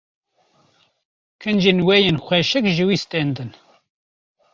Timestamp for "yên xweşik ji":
2.05-2.83